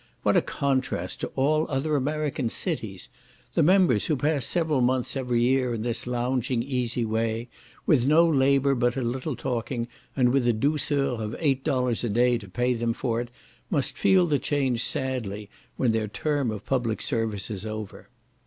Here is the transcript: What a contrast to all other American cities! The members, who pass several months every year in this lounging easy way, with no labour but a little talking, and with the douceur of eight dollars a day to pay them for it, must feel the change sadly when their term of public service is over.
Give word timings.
What 0.23 0.35
a 0.35 0.41
contrast 0.41 1.21
to 1.21 1.27
all 1.35 1.67
other 1.69 1.95
American 1.95 2.49
cities! 2.49 3.07
The 3.53 3.61
members, 3.61 4.07
who 4.07 4.15
pass 4.17 4.47
several 4.47 4.81
months 4.81 5.15
every 5.15 5.41
year 5.43 5.75
in 5.75 5.83
this 5.83 6.07
lounging 6.07 6.63
easy 6.63 7.05
way, 7.05 7.49
with 7.85 8.07
no 8.07 8.27
labour 8.27 8.73
but 8.73 8.97
a 8.97 9.03
little 9.03 9.35
talking, 9.35 9.87
and 10.15 10.29
with 10.29 10.45
the 10.45 10.53
douceur 10.53 11.21
of 11.21 11.35
eight 11.37 11.63
dollars 11.63 12.03
a 12.03 12.09
day 12.09 12.39
to 12.39 12.49
pay 12.49 12.73
them 12.73 12.93
for 12.93 13.21
it, 13.21 13.29
must 13.69 13.95
feel 13.95 14.25
the 14.25 14.39
change 14.39 14.83
sadly 14.83 15.51
when 15.77 15.91
their 15.91 16.07
term 16.07 16.49
of 16.49 16.65
public 16.65 16.99
service 17.03 17.51
is 17.51 17.63
over. 17.63 18.09